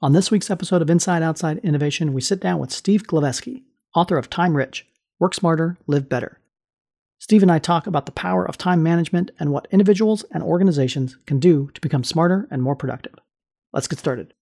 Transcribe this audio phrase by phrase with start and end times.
[0.00, 3.64] On this week's episode of Inside Outside Innovation, we sit down with Steve Glaveski,
[3.96, 4.86] author of Time Rich
[5.18, 6.38] Work Smarter, Live Better.
[7.18, 11.16] Steve and I talk about the power of time management and what individuals and organizations
[11.26, 13.14] can do to become smarter and more productive.
[13.72, 14.34] Let's get started.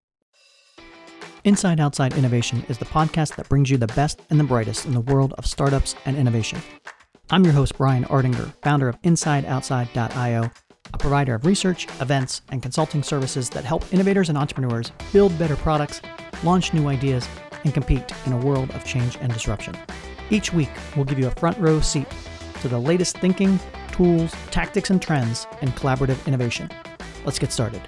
[1.45, 4.93] Inside Outside Innovation is the podcast that brings you the best and the brightest in
[4.93, 6.61] the world of startups and innovation.
[7.31, 10.51] I'm your host, Brian Ardinger, founder of InsideOutside.io
[10.97, 15.55] a provider of research, events, and consulting services that help innovators and entrepreneurs build better
[15.57, 16.01] products,
[16.43, 17.29] launch new ideas,
[17.65, 19.77] and compete in a world of change and disruption.
[20.31, 22.07] Each week, we'll give you a front row seat
[22.63, 23.61] to the latest thinking,
[23.93, 26.71] tools, tactics, and trends in collaborative innovation.
[27.27, 27.83] Let's get started.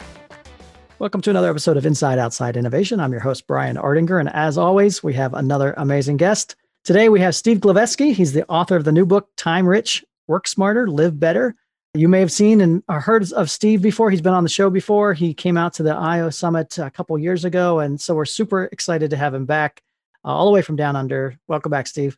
[0.99, 3.01] Welcome to another episode of Inside Outside Innovation.
[3.01, 6.57] I'm your host, Brian Ardinger, and as always, we have another amazing guest.
[6.85, 8.13] Today, we have Steve Glaveski.
[8.13, 11.57] He's the author of the new book, Time Rich Work Smarter, Live Better
[11.95, 14.10] you may have seen and heard of Steve before.
[14.10, 15.15] He's been on the show before.
[15.15, 17.80] He came out to the IO Summit a couple years ago.
[17.80, 19.83] And so we're super excited to have him back
[20.24, 21.38] uh, all the way from down under.
[21.48, 22.16] Welcome back, Steve.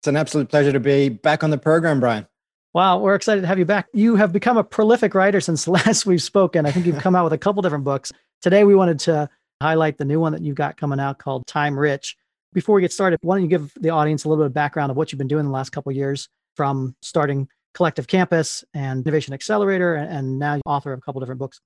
[0.00, 2.26] It's an absolute pleasure to be back on the program, Brian.
[2.74, 3.86] Wow, we're excited to have you back.
[3.94, 6.66] You have become a prolific writer since last we've spoken.
[6.66, 8.12] I think you've come out with a couple different books.
[8.42, 9.30] Today, we wanted to
[9.62, 12.16] highlight the new one that you've got coming out called Time Rich.
[12.52, 14.90] Before we get started, why don't you give the audience a little bit of background
[14.90, 19.34] of what you've been doing the last couple years from starting Collective Campus and Innovation
[19.34, 21.60] Accelerator, and now author of a couple different books.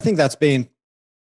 [0.00, 0.68] I think that's been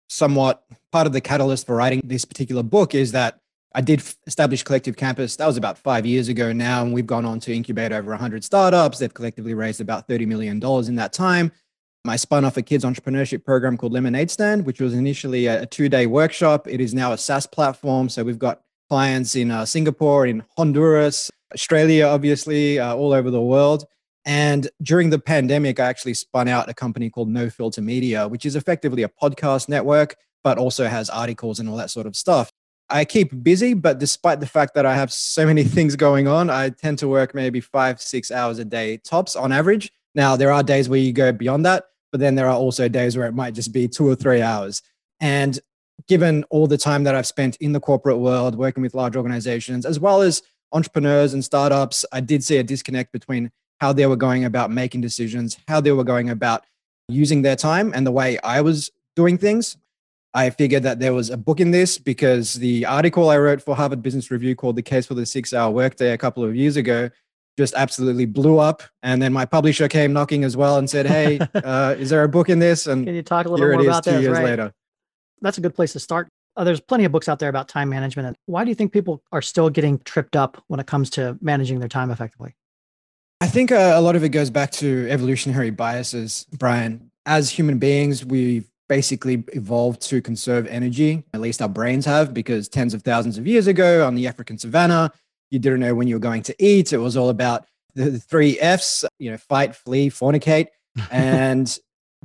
[0.07, 3.39] somewhat part of the catalyst for writing this particular book is that
[3.73, 5.35] I did establish Collective Campus.
[5.35, 8.43] That was about five years ago now, and we've gone on to incubate over 100
[8.43, 8.99] startups.
[8.99, 11.51] They've collectively raised about $30 million in that time.
[12.07, 15.89] I spun off a kids entrepreneurship program called Lemonade Stand, which was initially a two
[15.89, 16.67] day workshop.
[16.67, 18.09] It is now a SaaS platform.
[18.09, 23.41] So we've got clients in uh, Singapore, in Honduras, Australia, obviously, uh, all over the
[23.41, 23.85] world.
[24.25, 28.45] And during the pandemic, I actually spun out a company called No Filter Media, which
[28.45, 32.51] is effectively a podcast network, but also has articles and all that sort of stuff.
[32.89, 36.49] I keep busy, but despite the fact that I have so many things going on,
[36.49, 39.91] I tend to work maybe five, six hours a day tops on average.
[40.15, 43.17] Now, there are days where you go beyond that, but then there are also days
[43.17, 44.81] where it might just be two or three hours.
[45.19, 45.59] And
[46.07, 49.85] given all the time that I've spent in the corporate world, working with large organizations,
[49.85, 50.41] as well as
[50.71, 55.01] entrepreneurs and startups, I did see a disconnect between how they were going about making
[55.01, 56.63] decisions, how they were going about
[57.07, 59.77] using their time, and the way I was doing things.
[60.33, 63.73] I figured that there was a book in this because the article I wrote for
[63.73, 66.75] Harvard Business Review called The Case for the Six Hour Workday a couple of years
[66.75, 67.09] ago
[67.57, 68.83] just absolutely blew up.
[69.01, 72.29] And then my publisher came knocking as well and said, Hey, uh, is there a
[72.29, 72.87] book in this?
[72.87, 74.17] And can you talk a little more about that?
[74.17, 74.43] Two years right.
[74.43, 74.73] later.
[75.41, 76.27] That's a good place to start.
[76.57, 78.27] Uh, there's plenty of books out there about time management.
[78.27, 81.37] And why do you think people are still getting tripped up when it comes to
[81.41, 82.55] managing their time effectively?
[83.41, 87.11] I think uh, a lot of it goes back to evolutionary biases, Brian.
[87.25, 92.69] As human beings, we've basically evolved to conserve energy, at least our brains have, because
[92.69, 95.11] tens of thousands of years ago on the African savannah,
[95.51, 96.93] you didn't know when you were going to eat.
[96.93, 100.67] It was all about the three F's, you know, fight, flee, fornicate,
[101.11, 101.77] and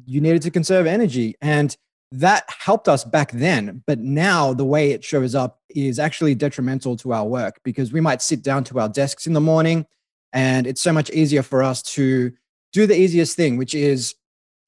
[0.06, 1.34] you needed to conserve energy.
[1.40, 1.76] And
[2.12, 3.82] that helped us back then.
[3.86, 8.00] But now the way it shows up is actually detrimental to our work because we
[8.00, 9.86] might sit down to our desks in the morning
[10.32, 12.32] and it's so much easier for us to
[12.72, 14.14] do the easiest thing, which is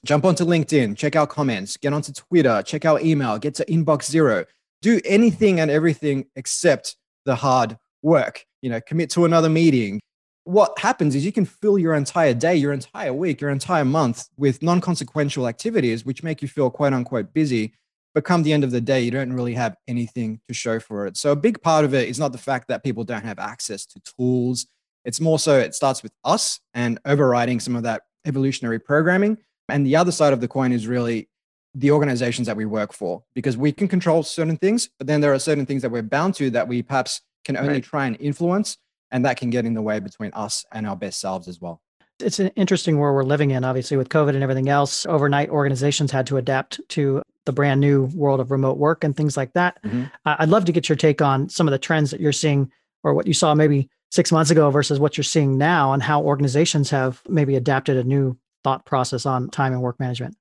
[0.05, 4.05] jump onto LinkedIn, check out comments, get onto Twitter, check out email, get to inbox
[4.05, 4.45] zero,
[4.81, 8.45] do anything and everything except the hard work.
[8.63, 10.01] You know, commit to another meeting.
[10.45, 14.29] What happens is you can fill your entire day, your entire week, your entire month
[14.37, 17.75] with non consequential activities, which make you feel quote unquote busy.
[18.15, 21.07] But come the end of the day, you don't really have anything to show for
[21.07, 21.17] it.
[21.17, 23.87] So, a big part of it is not the fact that people don't have access
[23.87, 24.67] to tools
[25.05, 29.39] it's more so it starts with us and overriding some of that evolutionary programming.
[29.69, 31.29] And the other side of the coin is really
[31.75, 35.33] the organizations that we work for, because we can control certain things, but then there
[35.33, 37.85] are certain things that we're bound to that we perhaps can only right.
[37.85, 38.77] try and influence.
[39.11, 41.83] And that can get in the way between us and our best selves as well.
[42.19, 45.05] It's an interesting world we're living in, obviously, with COVID and everything else.
[45.05, 49.37] Overnight, organizations had to adapt to the brand new world of remote work and things
[49.37, 49.83] like that.
[49.83, 50.05] Mm-hmm.
[50.25, 52.71] I'd love to get your take on some of the trends that you're seeing
[53.03, 56.23] or what you saw maybe six months ago versus what you're seeing now and how
[56.23, 60.37] organizations have maybe adapted a new thought process on time and work management?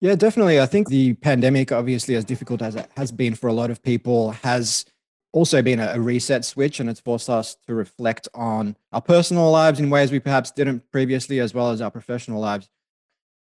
[0.00, 0.60] Yeah, definitely.
[0.60, 3.82] I think the pandemic, obviously, as difficult as it has been for a lot of
[3.82, 4.84] people, has
[5.32, 9.80] also been a, reset switch and it's forced us to reflect on our personal lives
[9.80, 12.68] in ways we perhaps didn't previously, as well as our professional lives.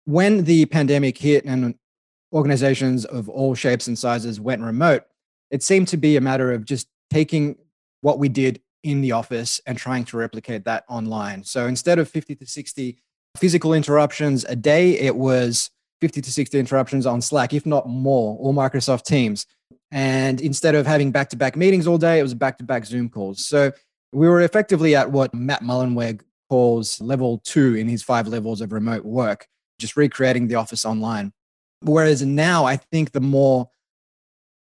[0.06, 1.76] When the pandemic hit and
[2.32, 5.04] organizations of all shapes and sizes went remote,
[5.52, 7.58] it seemed to be a matter of just taking
[8.00, 11.44] what we did in the office and trying to replicate that online.
[11.44, 12.98] So instead of 50 to 60
[13.38, 15.72] physical interruptions a day, it was
[16.02, 19.46] 50 to 60 interruptions on Slack, if not more, or Microsoft Teams.
[19.92, 22.86] And instead of having back to back meetings all day, it was back to back
[22.86, 23.46] Zoom calls.
[23.46, 23.72] So
[24.12, 28.74] we were effectively at what Matt Mullenweg calls level two in his five levels of
[28.74, 29.48] remote work,
[29.80, 31.32] just recreating the office online.
[31.82, 33.70] Whereas now, I think the more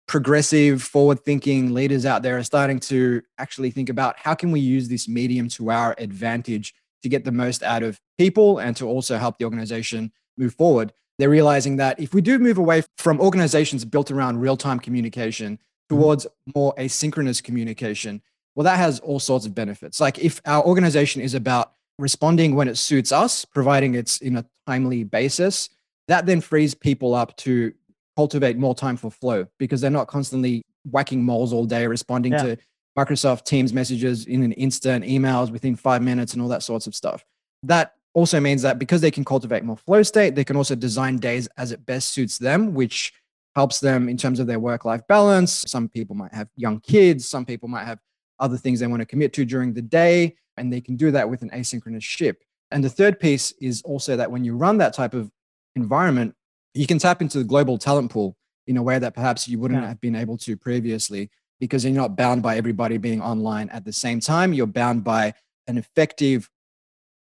[0.07, 4.59] progressive, forward thinking leaders out there are starting to actually think about how can we
[4.59, 8.87] use this medium to our advantage to get the most out of people and to
[8.87, 10.93] also help the organization move forward.
[11.19, 15.57] They're realizing that if we do move away from organizations built around real time communication
[15.57, 15.95] mm-hmm.
[15.95, 18.21] towards more asynchronous communication,
[18.55, 19.99] well, that has all sorts of benefits.
[19.99, 24.45] Like if our organization is about responding when it suits us, providing it's in a
[24.67, 25.69] timely basis,
[26.07, 27.73] that then frees people up to
[28.15, 32.43] cultivate more time for flow because they're not constantly whacking moles all day, responding yeah.
[32.43, 32.57] to
[32.97, 36.93] Microsoft Teams messages in an instant, emails within five minutes, and all that sorts of
[36.93, 37.23] stuff.
[37.63, 41.17] That also means that because they can cultivate more flow state, they can also design
[41.17, 43.13] days as it best suits them, which
[43.55, 45.63] helps them in terms of their work life balance.
[45.67, 47.99] Some people might have young kids, some people might have
[48.39, 51.29] other things they want to commit to during the day, and they can do that
[51.29, 52.43] with an asynchronous ship.
[52.71, 55.31] And the third piece is also that when you run that type of
[55.75, 56.35] environment,
[56.73, 58.35] you can tap into the global talent pool
[58.67, 59.89] in a way that perhaps you wouldn't yeah.
[59.89, 61.29] have been able to previously
[61.59, 64.53] because you're not bound by everybody being online at the same time.
[64.53, 65.33] You're bound by
[65.67, 66.49] an effective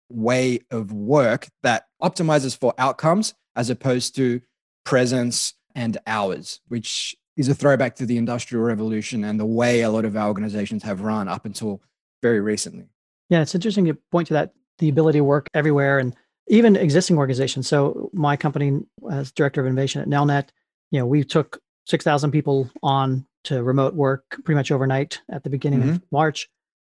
[0.08, 4.40] way of work that optimizes for outcomes as opposed to
[4.84, 9.90] presence and hours, which is a throwback to the industrial revolution and the way a
[9.90, 11.80] lot of our organizations have run up until
[12.22, 12.86] very recently.
[13.28, 16.14] Yeah, it's interesting to point to that the ability to work everywhere and
[16.50, 17.68] even existing organizations.
[17.68, 18.80] So my company
[19.10, 20.48] as director of innovation at Nelnet,
[20.90, 25.50] you know, we took 6,000 people on to remote work pretty much overnight at the
[25.50, 25.90] beginning mm-hmm.
[25.90, 26.48] of March.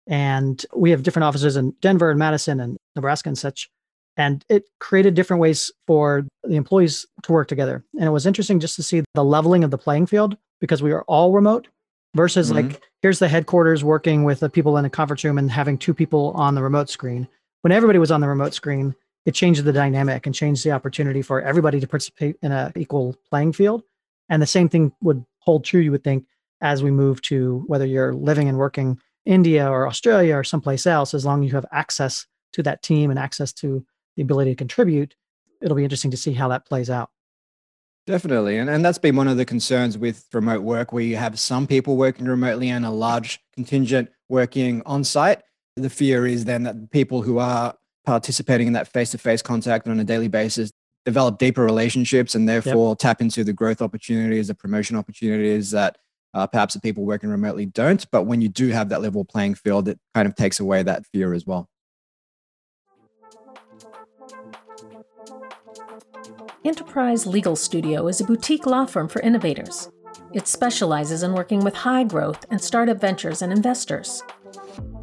[0.07, 3.69] And we have different offices in Denver and Madison and Nebraska and such.
[4.17, 7.83] And it created different ways for the employees to work together.
[7.95, 10.91] And it was interesting just to see the leveling of the playing field because we
[10.91, 11.67] are all remote
[12.13, 12.67] versus mm-hmm.
[12.67, 15.93] like here's the headquarters working with the people in the conference room and having two
[15.93, 17.27] people on the remote screen.
[17.61, 21.21] When everybody was on the remote screen, it changed the dynamic and changed the opportunity
[21.21, 23.83] for everybody to participate in an equal playing field.
[24.29, 26.25] And the same thing would hold true, you would think,
[26.61, 31.13] as we move to whether you're living and working India or Australia or someplace else,
[31.13, 33.85] as long as you have access to that team and access to
[34.15, 35.15] the ability to contribute,
[35.61, 37.09] it'll be interesting to see how that plays out.
[38.07, 38.57] Definitely.
[38.57, 41.65] And, and that's been one of the concerns with remote work, where you have some
[41.65, 45.41] people working remotely and a large contingent working on site.
[45.75, 47.75] The fear is then that people who are
[48.05, 50.71] participating in that face to face contact on a daily basis,
[51.05, 52.97] develop deeper relationships, and therefore yep.
[52.99, 55.97] tap into the growth opportunities, the promotion opportunities that
[56.33, 58.09] uh, perhaps the people working remotely don't.
[58.11, 61.05] But when you do have that level playing field, it kind of takes away that
[61.07, 61.69] fear as well.
[66.65, 69.89] Enterprise Legal Studio is a boutique law firm for innovators.
[70.33, 74.23] It specializes in working with high growth and startup ventures and investors.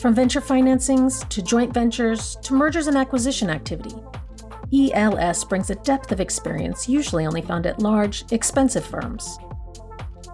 [0.00, 3.94] From venture financings to joint ventures to mergers and acquisition activity,
[4.72, 9.38] ELS brings a depth of experience usually only found at large, expensive firms.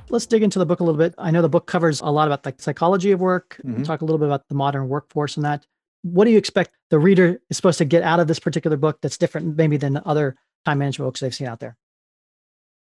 [0.10, 1.16] Let's dig into the book a little bit.
[1.18, 3.84] I know the book covers a lot about the psychology of work, mm-hmm.
[3.84, 5.66] talk a little bit about the modern workforce and that
[6.04, 9.00] what do you expect the reader is supposed to get out of this particular book
[9.02, 11.78] that's different maybe than other time management books they've seen out there?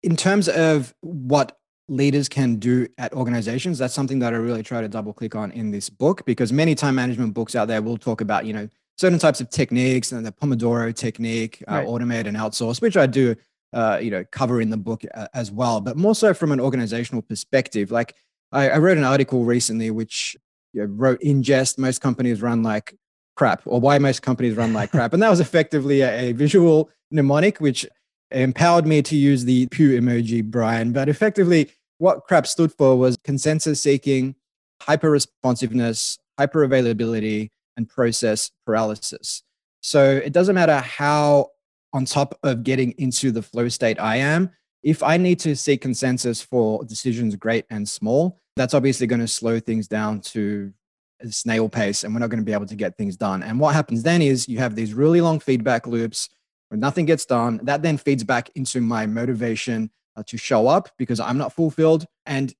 [0.03, 4.81] In terms of what leaders can do at organizations, that's something that I really try
[4.81, 7.97] to double click on in this book because many time management books out there will
[7.97, 12.37] talk about, you know, certain types of techniques and the Pomodoro technique, uh, automate and
[12.37, 13.35] outsource, which I do,
[13.73, 16.59] uh, you know, cover in the book uh, as well, but more so from an
[16.59, 17.91] organizational perspective.
[17.91, 18.15] Like
[18.51, 20.35] I, I wrote an article recently which
[20.73, 22.95] you know, wrote in jest, most companies run like
[23.35, 25.13] crap or why most companies run like crap.
[25.13, 27.87] And that was effectively a, a visual mnemonic, which
[28.31, 30.91] empowered me to use the pew emoji, Brian.
[30.91, 34.35] But effectively, what crap stood for was consensus seeking,
[34.81, 39.43] hyper responsiveness, hyper availability, and process paralysis.
[39.81, 41.47] So it doesn't matter how
[41.93, 44.51] on top of getting into the flow state I am,
[44.83, 49.27] if I need to seek consensus for decisions great and small, that's obviously going to
[49.27, 50.73] slow things down to
[51.29, 53.43] snail pace and we're not going to be able to get things done.
[53.43, 56.29] And what happens then is you have these really long feedback loops
[56.69, 57.59] where nothing gets done.
[57.63, 62.05] That then feeds back into my motivation uh, to show up because I'm not fulfilled.
[62.25, 62.53] And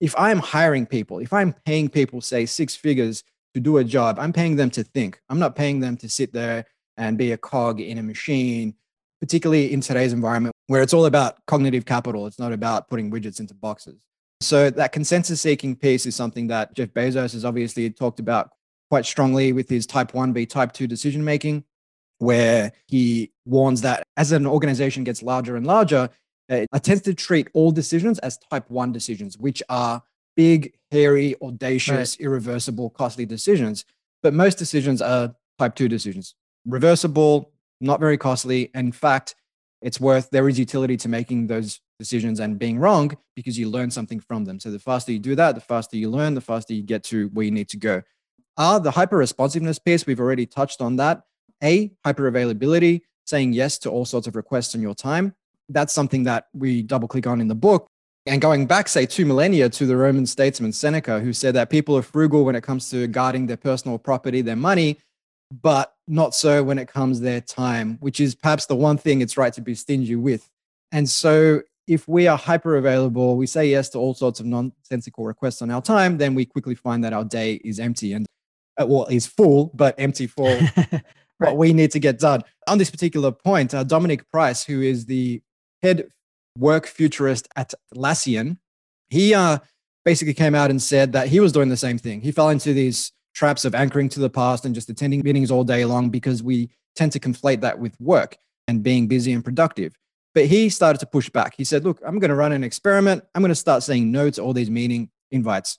[0.00, 3.22] if I'm hiring people, if I'm paying people, say, six figures
[3.54, 5.20] to do a job, I'm paying them to think.
[5.28, 6.66] I'm not paying them to sit there
[6.96, 8.74] and be a cog in a machine,
[9.20, 12.26] particularly in today's environment where it's all about cognitive capital.
[12.26, 14.02] It's not about putting widgets into boxes.
[14.42, 18.50] So that consensus seeking piece is something that Jeff Bezos has obviously talked about
[18.90, 21.64] quite strongly with his type 1B, type 2 decision making,
[22.18, 26.10] where he warns that as an organization gets larger and larger,
[26.50, 30.02] uh, it tends to treat all decisions as type 1 decisions, which are
[30.36, 32.24] big, hairy, audacious, right.
[32.24, 33.84] irreversible, costly decisions.
[34.22, 36.34] But most decisions are type 2 decisions,
[36.66, 38.70] reversible, not very costly.
[38.74, 39.34] In fact,
[39.80, 43.90] it's worth there is utility to making those decisions and being wrong because you learn
[43.90, 44.58] something from them.
[44.58, 47.28] So the faster you do that, the faster you learn, the faster you get to
[47.28, 48.02] where you need to go.
[48.56, 51.22] Ah, the hyper responsiveness piece, we've already touched on that.
[51.62, 55.34] A, hyper availability, saying yes to all sorts of requests on your time.
[55.68, 57.86] That's something that we double click on in the book.
[58.26, 61.96] And going back, say, two millennia to the Roman statesman Seneca, who said that people
[61.96, 64.98] are frugal when it comes to guarding their personal property, their money,
[65.50, 69.36] but not so when it comes their time, which is perhaps the one thing it's
[69.36, 70.48] right to be stingy with.
[70.92, 75.24] And so if we are hyper available, we say yes to all sorts of nonsensical
[75.24, 78.26] requests on our time, then we quickly find that our day is empty and
[78.80, 81.02] uh, well, is full, but empty for right.
[81.38, 82.42] what we need to get done.
[82.68, 85.42] On this particular point, uh, Dominic Price, who is the
[85.82, 86.08] head
[86.56, 88.58] work futurist at Atlassian,
[89.10, 89.58] he uh,
[90.04, 92.20] basically came out and said that he was doing the same thing.
[92.20, 95.64] He fell into these traps of anchoring to the past and just attending meetings all
[95.64, 98.36] day long because we tend to conflate that with work
[98.68, 99.94] and being busy and productive.
[100.34, 101.54] But he started to push back.
[101.56, 103.24] He said, Look, I'm going to run an experiment.
[103.34, 105.78] I'm going to start saying no to all these meeting invites.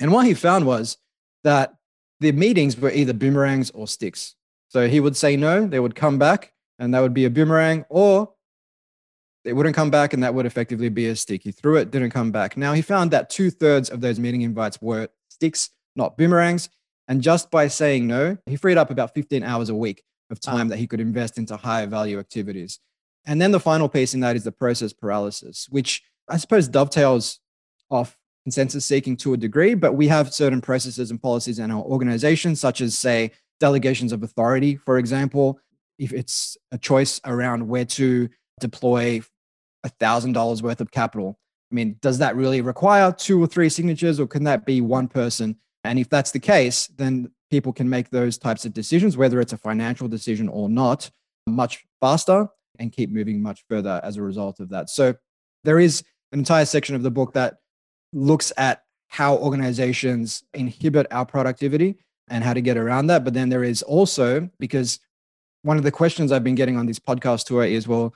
[0.00, 0.98] And what he found was
[1.44, 1.74] that
[2.20, 4.34] the meetings were either boomerangs or sticks.
[4.68, 7.84] So he would say no, they would come back, and that would be a boomerang,
[7.88, 8.32] or
[9.44, 11.42] they wouldn't come back, and that would effectively be a stick.
[11.42, 12.56] He threw it, didn't come back.
[12.56, 16.68] Now he found that two thirds of those meeting invites were sticks, not boomerangs.
[17.08, 20.68] And just by saying no, he freed up about 15 hours a week of time
[20.68, 22.80] that he could invest into higher value activities.
[23.26, 27.40] And then the final piece in that is the process paralysis, which I suppose dovetails
[27.90, 31.82] off consensus seeking to a degree, but we have certain processes and policies in our
[31.82, 35.60] organization, such as, say, delegations of authority, for example.
[35.98, 38.28] If it's a choice around where to
[38.60, 39.20] deploy
[39.84, 41.38] $1,000 worth of capital,
[41.70, 45.08] I mean, does that really require two or three signatures, or can that be one
[45.08, 49.40] person and if that's the case, then people can make those types of decisions, whether
[49.40, 51.10] it's a financial decision or not,
[51.46, 54.90] much faster and keep moving much further as a result of that.
[54.90, 55.14] So
[55.64, 57.58] there is an entire section of the book that
[58.12, 61.96] looks at how organizations inhibit our productivity
[62.28, 63.24] and how to get around that.
[63.24, 65.00] But then there is also, because
[65.62, 68.14] one of the questions I've been getting on this podcast tour is, well,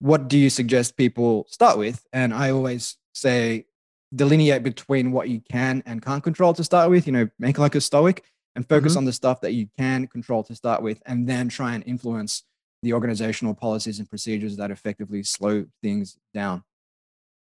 [0.00, 2.04] what do you suggest people start with?
[2.12, 3.66] And I always say,
[4.14, 7.74] delineate between what you can and can't control to start with, you know, make like
[7.74, 8.24] a stoic
[8.54, 8.98] and focus mm-hmm.
[8.98, 12.44] on the stuff that you can control to start with, and then try and influence
[12.82, 16.62] the organizational policies and procedures that effectively slow things down.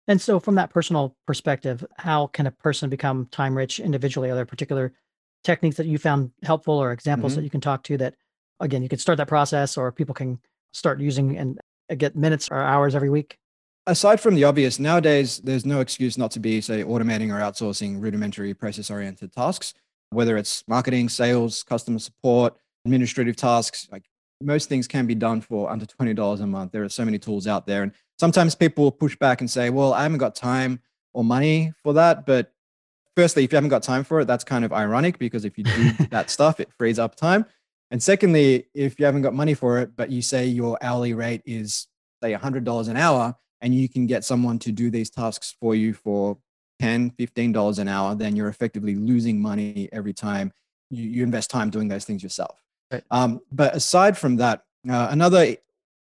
[0.07, 4.29] And so, from that personal perspective, how can a person become time rich individually?
[4.29, 4.93] Are there particular
[5.43, 7.41] techniques that you found helpful or examples mm-hmm.
[7.41, 8.15] that you can talk to that,
[8.59, 10.39] again, you can start that process or people can
[10.71, 11.59] start using and
[11.97, 13.37] get minutes or hours every week?
[13.87, 17.99] aside from the obvious, nowadays there's no excuse not to be, say, automating or outsourcing
[17.99, 19.73] rudimentary process oriented tasks,
[20.11, 22.55] whether it's marketing, sales, customer support,
[22.85, 23.87] administrative tasks.
[23.91, 24.03] Like
[24.41, 26.71] most things can be done for under $20 a month.
[26.71, 27.83] There are so many tools out there.
[27.83, 30.79] And sometimes people will push back and say, well, I haven't got time
[31.13, 32.25] or money for that.
[32.25, 32.53] But
[33.15, 35.63] firstly, if you haven't got time for it, that's kind of ironic because if you
[35.63, 37.45] do that stuff, it frees up time.
[37.89, 41.41] And secondly, if you haven't got money for it, but you say your hourly rate
[41.45, 41.87] is,
[42.21, 45.93] say, $100 an hour, and you can get someone to do these tasks for you
[45.93, 46.37] for
[46.79, 50.51] 10 $15 an hour then you're effectively losing money every time
[50.89, 52.61] you, you invest time doing those things yourself
[53.11, 55.55] um, but aside from that uh, another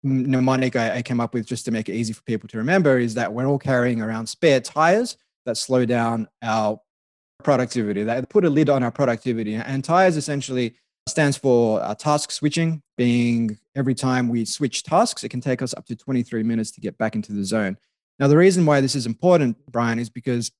[0.02, 2.98] mnemonic I, I came up with just to make it easy for people to remember
[2.98, 6.80] is that we're all carrying around spare tires that slow down our
[7.44, 10.74] productivity that put a lid on our productivity and tires essentially
[11.08, 15.74] stands for uh, task switching, being every time we switch tasks, it can take us
[15.74, 17.76] up to 23 minutes to get back into the zone.
[18.18, 20.52] Now, the reason why this is important, Brian, is because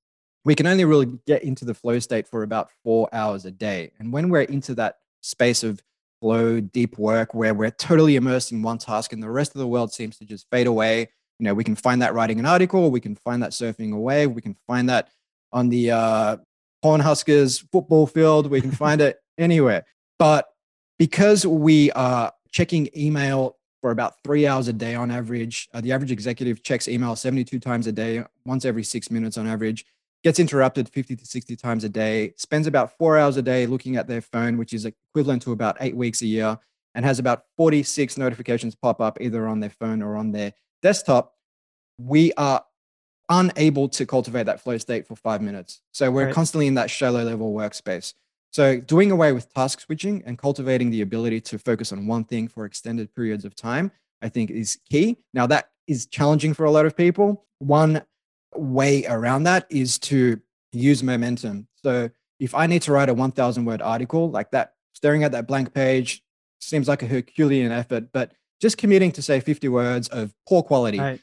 [0.45, 3.93] we can only really get into the flow state for about four hours a day.
[3.99, 5.81] And when we're into that space of
[6.23, 9.67] flow, deep work, where we're totally immersed in one task and the rest of the
[9.67, 11.01] world seems to just fade away,
[11.41, 14.29] you know, we can find that writing an article, we can find that surfing away,
[14.29, 15.09] we can find that
[15.53, 16.37] on the uh,
[16.85, 19.85] Cornhuskers football field, we can find it anywhere.
[20.21, 20.47] But
[20.97, 25.91] because we are checking email for about three hours a day on average, uh, the
[25.91, 29.85] average executive checks email 72 times a day, once every six minutes on average,
[30.23, 33.97] gets interrupted 50 to 60 times a day, spends about four hours a day looking
[33.97, 36.59] at their phone, which is equivalent to about eight weeks a year,
[36.95, 40.53] and has about 46 notifications pop up either on their phone or on their
[40.83, 41.35] desktop.
[41.99, 42.65] We are
[43.29, 45.81] unable to cultivate that flow state for five minutes.
[45.93, 46.35] So we're right.
[46.35, 48.15] constantly in that shallow level workspace.
[48.53, 52.49] So, doing away with task switching and cultivating the ability to focus on one thing
[52.49, 55.17] for extended periods of time, I think is key.
[55.33, 57.47] Now, that is challenging for a lot of people.
[57.61, 58.03] One
[58.55, 60.41] way around that is to
[60.73, 61.69] use momentum.
[61.83, 65.47] So, if I need to write a 1000 word article like that, staring at that
[65.47, 66.23] blank page
[66.61, 70.99] seems like a Herculean effort, but just committing to say 50 words of poor quality.
[70.99, 71.21] Right.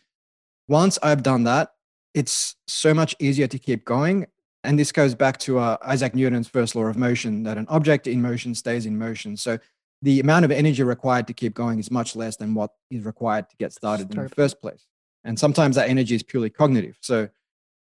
[0.67, 1.73] Once I've done that,
[2.13, 4.27] it's so much easier to keep going
[4.63, 8.07] and this goes back to uh, Isaac Newton's first law of motion that an object
[8.07, 9.37] in motion stays in motion.
[9.37, 9.57] So
[10.01, 13.49] the amount of energy required to keep going is much less than what is required
[13.49, 14.85] to get started in the first place.
[15.23, 16.97] And sometimes that energy is purely cognitive.
[17.01, 17.23] So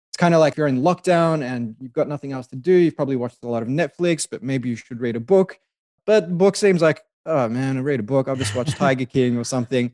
[0.09, 2.71] it's kind of like you're in lockdown and you've got nothing else to do.
[2.71, 5.59] You've probably watched a lot of Netflix, but maybe you should read a book.
[6.05, 8.27] But the book seems like, oh man, I read a book.
[8.27, 9.91] I'll just watch Tiger King or something.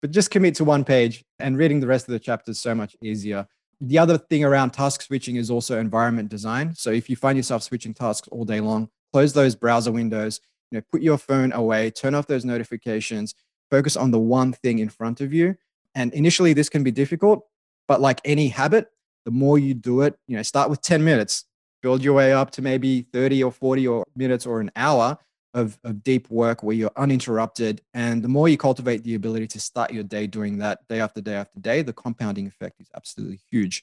[0.00, 2.96] But just commit to one page and reading the rest of the chapters so much
[3.02, 3.46] easier
[3.80, 6.74] the other thing around task switching is also environment design.
[6.74, 10.78] So if you find yourself switching tasks all day long, close those browser windows, you
[10.78, 13.34] know, put your phone away, turn off those notifications,
[13.70, 15.56] focus on the one thing in front of you.
[15.96, 17.46] And initially this can be difficult,
[17.88, 18.88] but like any habit,
[19.24, 21.46] the more you do it, you know, start with 10 minutes,
[21.82, 25.18] build your way up to maybe 30 or 40 or minutes or an hour
[25.54, 27.80] of, of deep work where you're uninterrupted.
[27.94, 31.22] And the more you cultivate the ability to start your day doing that day after
[31.22, 33.82] day after day, the compounding effect is absolutely huge.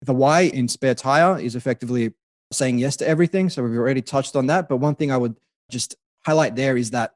[0.00, 2.14] The why in spare tire is effectively
[2.50, 3.50] saying yes to everything.
[3.50, 4.70] So we've already touched on that.
[4.70, 5.36] But one thing I would
[5.70, 7.14] just highlight there is that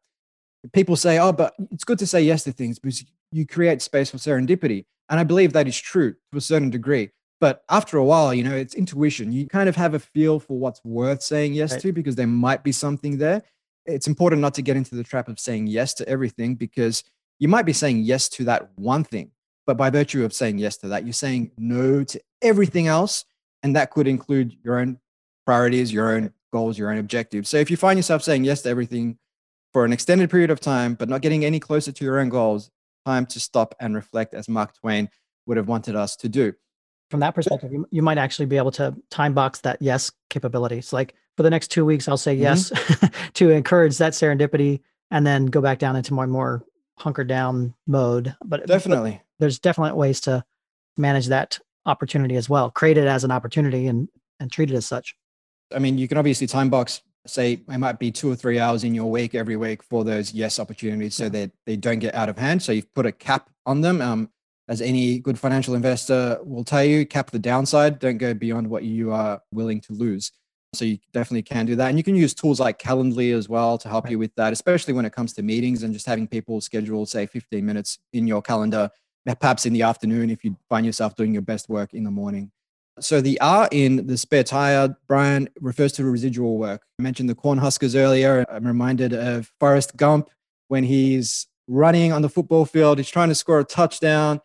[0.73, 4.11] people say, oh, but it's good to say yes to things because you create space
[4.11, 4.85] for serendipity.
[5.09, 7.11] And I believe that is true to a certain degree.
[7.39, 9.31] But after a while, you know, it's intuition.
[9.31, 11.81] You kind of have a feel for what's worth saying yes right.
[11.83, 13.43] to because there might be something there
[13.87, 17.05] it's important not to get into the trap of saying yes to everything because
[17.39, 19.31] you might be saying yes to that one thing,
[19.67, 23.25] but by virtue of saying yes to that, you're saying no to everything else.
[23.63, 24.99] And that could include your own
[25.45, 27.49] priorities, your own goals, your own objectives.
[27.49, 29.19] So if you find yourself saying yes to everything
[29.73, 32.71] for an extended period of time, but not getting any closer to your own goals,
[33.07, 35.09] time to stop and reflect, as Mark Twain
[35.47, 36.53] would have wanted us to do.
[37.11, 40.79] From that perspective, you might actually be able to time box that yes capability.
[40.79, 42.43] It's like for the next two weeks, I'll say mm-hmm.
[42.43, 42.73] yes
[43.35, 44.81] to encourage that serendipity
[45.13, 46.65] and then go back down into my more
[46.99, 48.35] hunkered down mode.
[48.45, 50.45] But definitely, but there's definitely ways to
[50.97, 52.71] manage that opportunity as well.
[52.71, 54.09] Create it as an opportunity and,
[54.41, 55.15] and treat it as such.
[55.75, 58.85] I mean, you can obviously time box, say it might be two or three hours
[58.85, 62.29] in your week every week for those yes opportunities so that they don't get out
[62.29, 62.63] of hand.
[62.63, 64.01] So you've put a cap on them.
[64.01, 64.31] Um,
[64.69, 67.99] as any good financial investor will tell you, cap the downside.
[67.99, 70.33] Don't go beyond what you are willing to lose.
[70.75, 71.89] So you definitely can do that.
[71.89, 74.95] And you can use tools like Calendly as well to help you with that, especially
[74.95, 78.43] when it comes to meetings and just having people schedule, say, 15 minutes in your
[78.43, 78.91] calendar,
[79.41, 82.51] perhaps in the afternoon if you find yourself doing your best work in the morning.
[83.01, 86.83] So the R in the spare tire, Brian, refers to residual work.
[86.99, 88.45] I mentioned the Cornhuskers earlier.
[88.49, 90.31] I'm reminded of Forrest Gump
[90.69, 92.99] when he's running on the football field.
[92.99, 94.41] He's trying to score a touchdown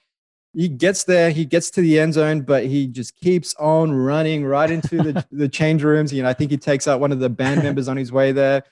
[0.54, 4.46] he gets there, he gets to the end zone, but he just keeps on running
[4.46, 6.14] right into the, the change rooms.
[6.14, 8.32] You know, I think he takes out one of the band members on his way
[8.32, 8.64] there.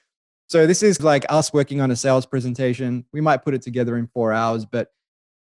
[0.48, 3.06] So this is like us working on a sales presentation.
[3.14, 4.92] We might put it together in four hours, but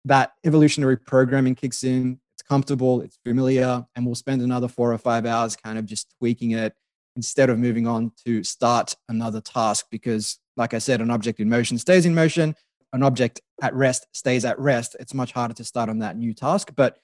[0.06, 2.20] that evolutionary programming kicks in.
[2.50, 6.52] Comfortable, it's familiar, and we'll spend another four or five hours kind of just tweaking
[6.52, 6.74] it
[7.16, 9.88] instead of moving on to start another task.
[9.92, 12.56] Because, like I said, an object in motion stays in motion
[12.94, 16.34] an object at rest stays at rest, it's much harder to start on that new
[16.34, 16.72] task.
[16.76, 16.98] But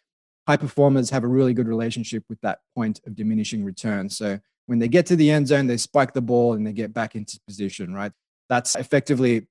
[0.48, 4.10] high performers have a really good relationship with that point of diminishing return.
[4.10, 6.94] So when they get to the end zone, they spike the ball and they get
[6.94, 8.12] back into position, right?
[8.50, 9.48] That's effectively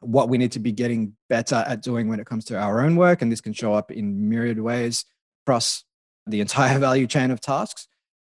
[0.00, 2.96] what we need to be getting better at doing when it comes to our own
[2.96, 3.22] work.
[3.22, 5.04] And this can show up in myriad ways
[5.44, 5.84] across
[6.26, 7.88] the entire value chain of tasks.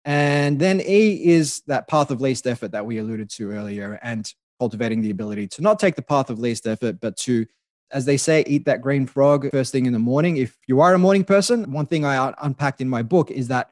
[0.05, 3.99] And then E is that path of least effort that we alluded to earlier.
[4.03, 7.47] And cultivating the ability to not take the path of least effort, but to,
[7.91, 10.37] as they say, eat that green frog first thing in the morning.
[10.37, 13.71] If you are a morning person, one thing I unpacked in my book is that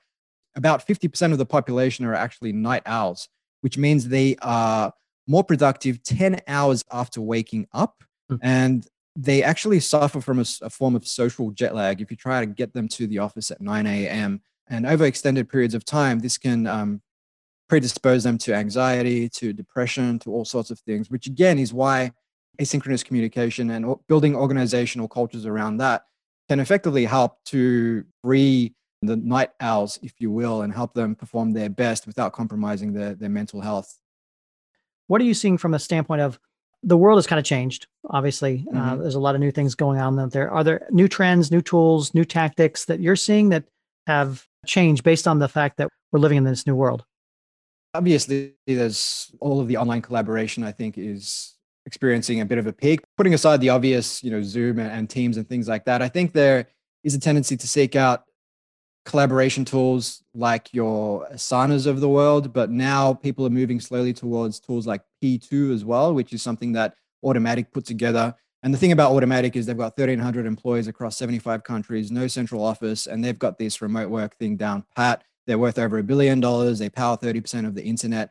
[0.57, 3.29] about 50% of the population are actually night owls,
[3.62, 4.92] which means they are
[5.27, 8.05] more productive 10 hours after waking up.
[8.31, 8.47] Mm-hmm.
[8.47, 12.00] And they actually suffer from a, a, form of social jet lag.
[12.00, 14.40] If you try to get them to the office at 9 a.m.
[14.68, 17.00] and over extended periods of time, this can um,
[17.68, 22.11] predispose them to anxiety, to depression, to all sorts of things, which again is why
[22.61, 26.05] asynchronous communication and building organizational cultures around that
[26.48, 31.53] can effectively help to free the night owls, if you will, and help them perform
[31.53, 33.98] their best without compromising their, their mental health.
[35.07, 36.38] What are you seeing from a standpoint of
[36.85, 37.87] the world has kind of changed?
[38.11, 38.88] Obviously, uh, mm-hmm.
[38.88, 40.51] uh, there's a lot of new things going on out there.
[40.51, 43.64] Are there new trends, new tools, new tactics that you're seeing that
[44.07, 47.05] have changed based on the fact that we're living in this new world?
[47.94, 51.55] Obviously, there's all of the online collaboration, I think, is
[51.87, 53.01] experiencing a bit of a peak.
[53.16, 56.09] Putting aside the obvious, you know, Zoom and, and Teams and things like that, I
[56.09, 56.66] think there
[57.03, 58.25] is a tendency to seek out
[59.05, 64.59] collaboration tools like your Asanas of the world, but now people are moving slowly towards
[64.59, 68.35] tools like P2 as well, which is something that Automattic put together.
[68.63, 72.63] And the thing about Automattic is they've got 1,300 employees across 75 countries, no central
[72.63, 75.25] office, and they've got this remote work thing down pat.
[75.47, 76.79] They're worth over a billion dollars.
[76.79, 78.31] They power 30% of the internet.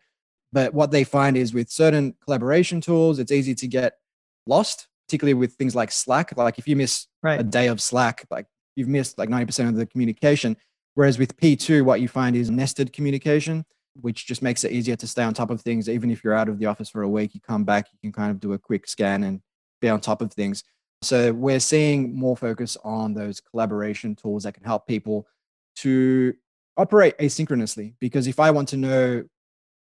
[0.51, 3.97] But what they find is with certain collaboration tools, it's easy to get
[4.45, 6.35] lost, particularly with things like Slack.
[6.37, 7.39] Like if you miss right.
[7.39, 10.57] a day of Slack, like you've missed like 90% of the communication.
[10.95, 13.65] Whereas with P2, what you find is nested communication,
[14.01, 15.89] which just makes it easier to stay on top of things.
[15.89, 18.11] Even if you're out of the office for a week, you come back, you can
[18.11, 19.41] kind of do a quick scan and
[19.81, 20.63] be on top of things.
[21.01, 25.27] So we're seeing more focus on those collaboration tools that can help people
[25.77, 26.33] to
[26.77, 27.95] operate asynchronously.
[27.99, 29.23] Because if I want to know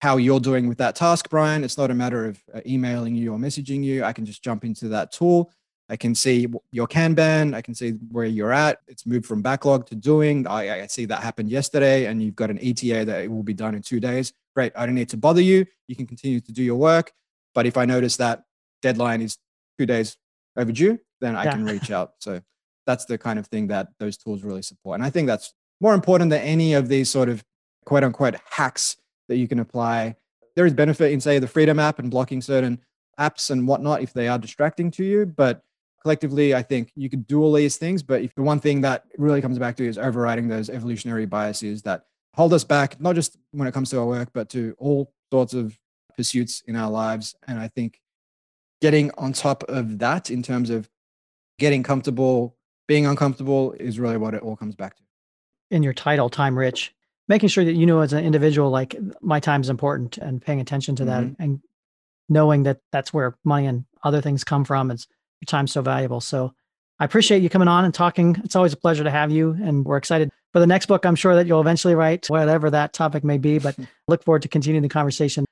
[0.00, 3.32] how you're doing with that task, Brian, it's not a matter of uh, emailing you
[3.32, 4.02] or messaging you.
[4.02, 5.52] I can just jump into that tool
[5.88, 7.54] I can see your Kanban.
[7.54, 8.80] I can see where you're at.
[8.88, 10.46] It's moved from backlog to doing.
[10.46, 13.54] I, I see that happened yesterday, and you've got an ETA that it will be
[13.54, 14.32] done in two days.
[14.54, 14.72] Great.
[14.76, 15.66] I don't need to bother you.
[15.88, 17.12] You can continue to do your work.
[17.54, 18.44] But if I notice that
[18.80, 19.38] deadline is
[19.78, 20.16] two days
[20.56, 21.52] overdue, then I yeah.
[21.52, 22.14] can reach out.
[22.20, 22.40] So
[22.86, 24.96] that's the kind of thing that those tools really support.
[24.96, 27.44] And I think that's more important than any of these sort of
[27.84, 28.96] quote unquote hacks
[29.28, 30.16] that you can apply.
[30.56, 32.80] There is benefit in, say, the Freedom app and blocking certain
[33.18, 35.26] apps and whatnot if they are distracting to you.
[35.26, 35.62] But
[36.02, 39.04] collectively, I think you could do all these things, but if the one thing that
[39.16, 43.36] really comes back to is overriding those evolutionary biases that hold us back, not just
[43.52, 45.78] when it comes to our work, but to all sorts of
[46.16, 47.36] pursuits in our lives.
[47.46, 48.00] And I think
[48.80, 50.90] getting on top of that in terms of
[51.58, 52.56] getting comfortable,
[52.88, 55.02] being uncomfortable is really what it all comes back to.
[55.70, 56.92] In your title, Time Rich,
[57.28, 60.60] making sure that you know as an individual, like my time is important and paying
[60.60, 61.42] attention to that mm-hmm.
[61.42, 61.60] and
[62.28, 64.90] knowing that that's where money and other things come from.
[64.90, 65.06] It's
[65.42, 66.20] your time's so valuable.
[66.20, 66.54] So
[66.98, 68.40] I appreciate you coming on and talking.
[68.44, 69.56] It's always a pleasure to have you.
[69.62, 71.04] And we're excited for the next book.
[71.04, 73.76] I'm sure that you'll eventually write, whatever that topic may be, but
[74.08, 75.44] look forward to continuing the conversation.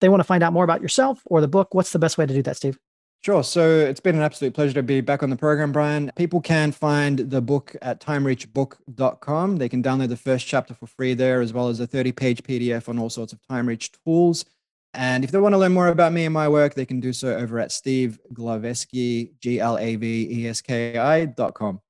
[0.00, 1.74] They want to find out more about yourself or the book.
[1.74, 2.78] What's the best way to do that, Steve?
[3.22, 3.44] Sure.
[3.44, 6.10] So it's been an absolute pleasure to be back on the program, Brian.
[6.16, 9.56] People can find the book at timerichbook.com.
[9.56, 12.42] They can download the first chapter for free there, as well as a 30 page
[12.42, 14.46] PDF on all sorts of time rich tools.
[14.92, 17.12] And if they want to learn more about me and my work, they can do
[17.12, 21.80] so over at Steve Glaveski, G L A V E S K I dot com.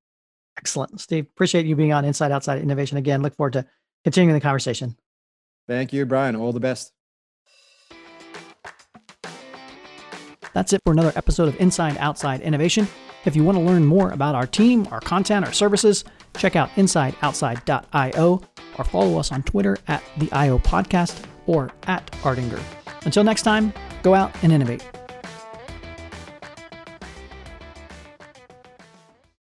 [0.59, 1.01] Excellent.
[1.01, 3.23] Steve, appreciate you being on Inside Outside Innovation again.
[3.23, 3.65] Look forward to
[4.05, 4.97] continuing the conversation.
[5.67, 6.37] Thank you, Brian.
[6.37, 6.93] All the best.
[10.53, 12.89] That's it for another episode of Inside Outside Innovation.
[13.25, 16.05] If you want to learn more about our team, our content, our services,
[16.37, 18.43] check out insideoutside.io
[18.79, 22.61] or follow us on Twitter at the IO Podcast or at Ardinger.
[23.05, 24.83] Until next time, go out and innovate.